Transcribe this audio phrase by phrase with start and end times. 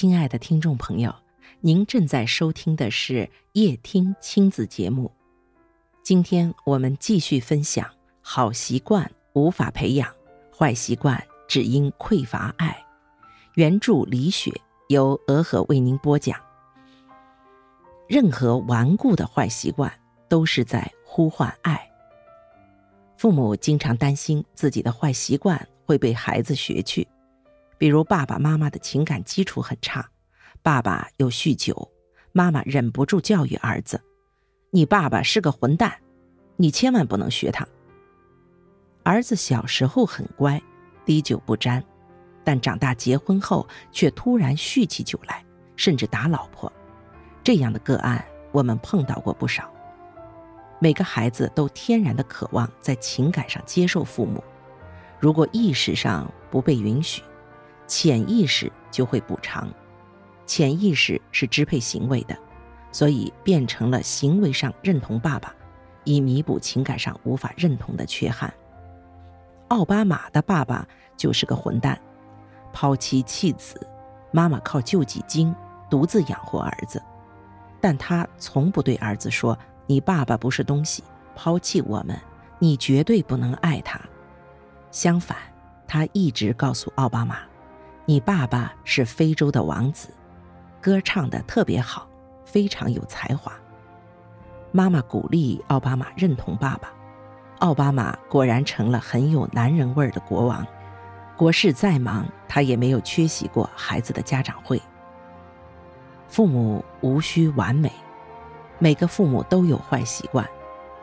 [0.00, 1.12] 亲爱的听众朋友，
[1.60, 5.10] 您正在收听的是夜听亲子节目。
[6.04, 7.84] 今天我们继续分享：
[8.20, 10.08] 好习惯无法培养，
[10.56, 12.80] 坏习惯只因匮乏爱。
[13.54, 14.52] 原著李雪，
[14.86, 16.38] 由鹅和为您播讲。
[18.08, 19.92] 任何顽固的坏习惯
[20.28, 21.90] 都是在呼唤爱。
[23.16, 27.04] 父母经常担心自己的坏习惯会被孩子学去。
[27.78, 30.10] 比如爸爸妈妈的情感基础很差，
[30.62, 31.90] 爸爸又酗酒，
[32.32, 34.02] 妈妈忍不住教育儿子
[34.70, 35.96] ：“你爸爸是个混蛋，
[36.56, 37.66] 你千万不能学他。”
[39.04, 40.60] 儿子小时候很乖，
[41.04, 41.82] 滴酒不沾，
[42.44, 45.44] 但长大结婚后却突然酗起酒来，
[45.76, 46.70] 甚至打老婆。
[47.44, 49.72] 这样的个案我们碰到过不少。
[50.80, 54.42] 每个孩子都天然的渴望在情感上接受父母，
[55.18, 57.22] 如果意识上不被允许。
[57.88, 59.68] 潜意识就会补偿，
[60.46, 62.36] 潜意识是支配行为的，
[62.92, 65.52] 所以变成了行为上认同爸爸，
[66.04, 68.52] 以弥补情感上无法认同的缺憾。
[69.68, 71.98] 奥巴马的爸爸就是个混蛋，
[72.72, 73.84] 抛妻弃子，
[74.30, 75.54] 妈妈靠救济金
[75.90, 77.02] 独自养活儿子，
[77.80, 81.02] 但他从不对儿子说：“你爸爸不是东西，
[81.34, 82.18] 抛弃我们，
[82.58, 84.00] 你绝对不能爱他。”
[84.90, 85.36] 相反，
[85.86, 87.47] 他一直告诉奥巴马。
[88.10, 90.08] 你爸爸是非洲的王子，
[90.80, 92.08] 歌唱的特别好，
[92.42, 93.52] 非常有才华。
[94.72, 96.90] 妈妈鼓励奥巴马认同爸爸，
[97.58, 100.66] 奥巴马果然成了很有男人味儿的国王。
[101.36, 104.80] 国事再忙，他也没有缺席过孩子的家长会。
[106.28, 107.92] 父母无需完美，
[108.78, 110.48] 每个父母都有坏习惯，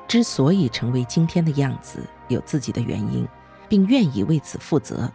[0.08, 3.28] 之所以成为今天的样子，有自己的原因，
[3.69, 5.08] 并愿意为此负责。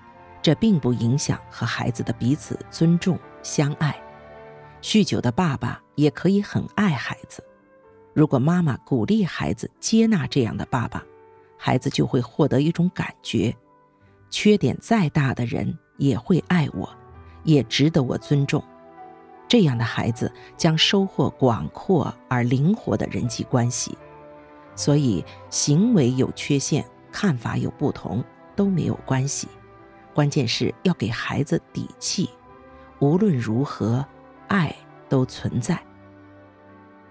[0.43, 3.95] 这并不影响和孩子的彼此尊重、相爱。
[4.83, 7.45] 酗酒的爸爸也可以很爱孩子。
[8.15, 11.05] 如果妈妈鼓励孩子接纳这样的爸爸，
[11.57, 13.55] 孩子就会获得一种感觉：
[14.31, 16.89] 缺点再大的人也会爱我，
[17.45, 18.63] 也值得我尊重。
[19.47, 23.97] 这样的孩子将收获广阔而灵活的人际关系。
[24.75, 28.25] 所以，行为有缺陷、看法有不同
[28.57, 29.47] 都没有关系。
[30.15, 32.29] 关键是要给孩子底气，
[32.99, 34.05] 无论如何，
[34.49, 34.75] 爱
[35.09, 35.81] 都存在。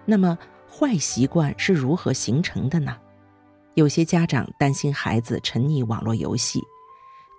[0.05, 0.37] 那么，
[0.69, 2.97] 坏习惯是如何形成的呢？
[3.75, 6.61] 有些家长担心孩子沉溺网络游戏，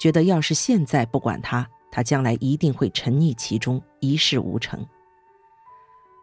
[0.00, 4.86] 觉得要是现在不管他，他将来一定会沉溺其中，一事无成。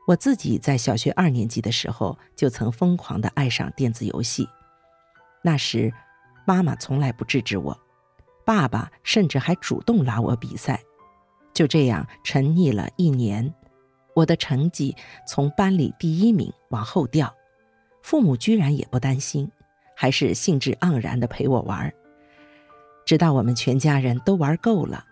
[0.07, 4.47] 我自己在小学二年级的时候，就曾疯狂地爱上电子游戏，
[5.43, 5.93] 那时
[6.45, 7.77] 妈妈从来不制止我。
[8.47, 10.81] 爸爸甚至还主动拉我比赛，
[11.53, 13.53] 就这样沉溺了一年，
[14.15, 14.95] 我的成绩
[15.27, 17.35] 从班里第一名往后掉，
[18.01, 19.51] 父母居然也不担心，
[19.97, 21.93] 还是兴致盎然地陪我玩。
[23.05, 25.03] 直到我们全家人都玩够了，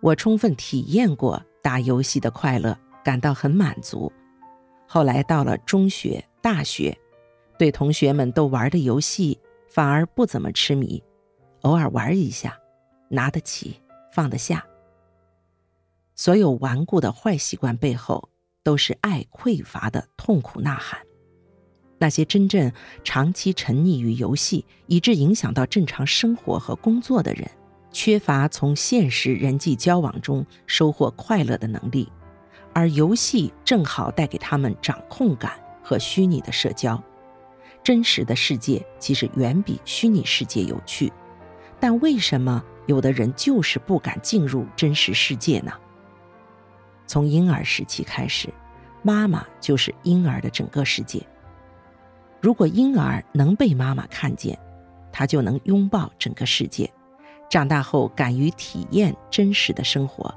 [0.00, 4.12] 我充分体验过打游戏的快乐，感到很满足。
[4.88, 6.98] 后来到了中学、大学，
[7.56, 11.00] 对同学们都玩的游戏反而不怎么痴迷，
[11.62, 12.56] 偶尔玩一下。
[13.10, 13.80] 拿得起，
[14.12, 14.64] 放得下。
[16.14, 18.30] 所有顽固的坏习惯背后，
[18.62, 21.00] 都是爱匮乏的痛苦呐喊。
[21.98, 22.72] 那些真正
[23.04, 27.50] 长期沉溺于游戏，以致影响到正常生活和工作的人，
[27.92, 32.10] 缺乏从现实人际交往中收获快乐的能力，
[32.72, 37.02] 而游戏正好带给他们掌控感和虚拟的社交。
[37.82, 41.12] 真实的世界其实远比虚拟世界有趣，
[41.80, 42.62] 但为什么？
[42.86, 45.72] 有的人就是不敢进入真实世界呢。
[47.06, 48.52] 从婴儿时期开始，
[49.02, 51.24] 妈妈就是婴儿的整个世界。
[52.40, 54.58] 如果婴儿能被妈妈看见，
[55.12, 56.90] 他就能拥抱整个世界，
[57.48, 60.34] 长大后敢于体验真实的生活。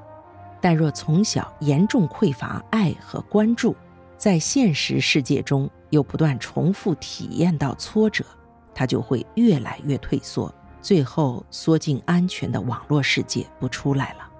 [0.60, 3.74] 但若从小严重匮乏爱和关注，
[4.16, 8.24] 在现实世界中又不断重复体验到挫折，
[8.72, 10.54] 他就会越来越退缩。
[10.84, 14.30] 最后缩进安全的网络世界不出来了。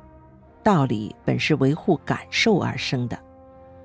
[0.62, 3.18] 道理本是维护感受而生的，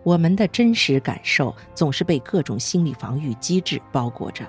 [0.04, 4.46] 我们的真实感受总是被各种心理防御机制包裹着，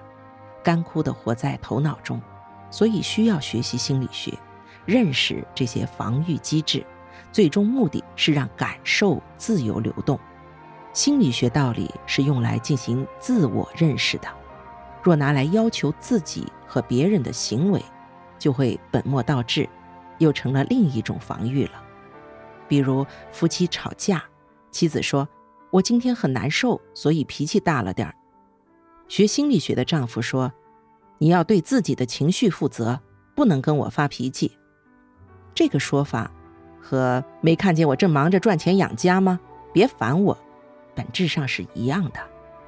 [0.60, 2.20] 干枯的活在头脑中。
[2.68, 4.36] 所以需要学习心理学，
[4.84, 6.84] 认识这些防御机制，
[7.30, 10.18] 最终目的是让感受自由流动。
[10.92, 14.26] 心理学道理是用来进行自我认识的，
[15.00, 17.80] 若拿来要求自己和别人的行为。
[18.40, 19.68] 就会本末倒置，
[20.18, 21.84] 又成了另一种防御了。
[22.66, 24.24] 比如夫妻吵架，
[24.72, 25.28] 妻子说
[25.70, 28.14] ：“我今天很难受，所以脾气大了点儿。”
[29.06, 30.52] 学心理学的丈夫说
[31.18, 32.98] ：“你要对自己的情绪负责，
[33.36, 34.56] 不能跟我发脾气。”
[35.54, 36.30] 这个说法
[36.80, 39.38] 和“没看见我正忙着赚钱养家吗？
[39.72, 40.38] 别烦我”，
[40.94, 42.20] 本质上是一样的，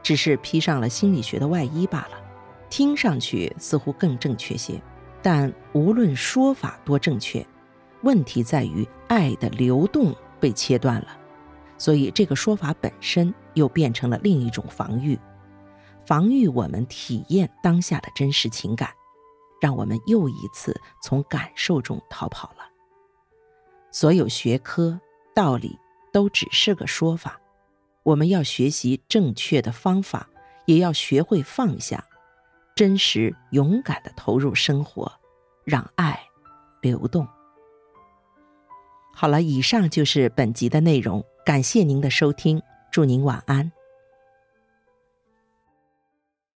[0.03, 2.21] 只是披上了心理学的外衣罢了。
[2.69, 4.81] 听上去似乎更正确些，
[5.23, 7.47] 但无论说法多正确，
[8.03, 11.17] 问题在于爱的流动被切断了，
[11.79, 15.19] 所以这个说法本身又变成了另一种防御。
[16.05, 18.91] 防御我们体验当下的真实情感，
[19.61, 22.69] 让我们又一次从感受中逃跑了。
[23.93, 25.01] 所有学科
[25.33, 25.79] 道理
[26.13, 27.41] 都只是个说法，
[28.03, 30.29] 我们要学习正确的方法，
[30.67, 32.05] 也要学会放下，
[32.75, 35.11] 真实勇敢的投入生活，
[35.65, 36.19] 让爱
[36.81, 37.27] 流动。
[39.15, 42.61] 好了，以上就是本集的内容，感谢您的收听，
[42.91, 43.71] 祝您晚安。